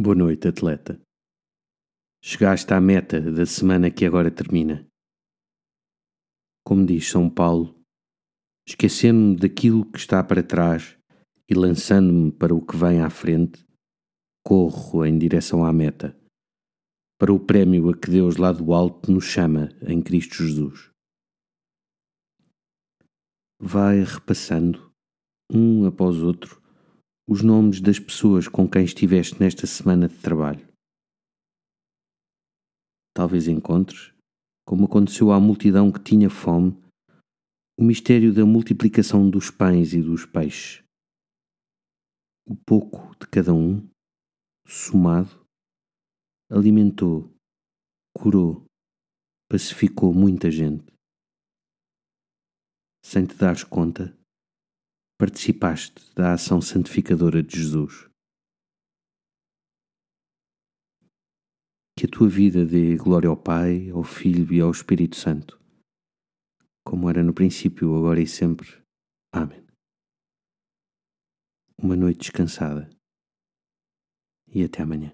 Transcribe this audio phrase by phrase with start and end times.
[0.00, 1.02] Boa noite, atleta.
[2.22, 4.86] Chegaste à meta da semana que agora termina.
[6.64, 7.74] Como diz São Paulo,
[8.64, 10.96] esquecendo-me daquilo que está para trás
[11.50, 13.66] e lançando-me para o que vem à frente,
[14.46, 16.16] corro em direção à meta,
[17.18, 20.92] para o prémio a que Deus lá do alto nos chama em Cristo Jesus.
[23.60, 24.92] Vai repassando,
[25.52, 26.62] um após outro,
[27.28, 30.66] os nomes das pessoas com quem estiveste nesta semana de trabalho.
[33.14, 34.14] Talvez encontres,
[34.66, 36.72] como aconteceu à multidão que tinha fome,
[37.78, 40.82] o mistério da multiplicação dos pães e dos peixes.
[42.46, 43.86] O pouco de cada um,
[44.66, 45.44] somado,
[46.50, 47.30] alimentou,
[48.16, 48.64] curou,
[49.50, 50.86] pacificou muita gente.
[53.04, 54.17] Sem te dares conta,
[55.18, 58.08] participaste da ação santificadora de Jesus.
[61.98, 65.60] Que a tua vida dê glória ao Pai, ao Filho e ao Espírito Santo,
[66.86, 68.80] como era no princípio, agora e sempre.
[69.32, 69.66] Amém.
[71.76, 72.88] Uma noite descansada
[74.46, 75.12] e até amanhã.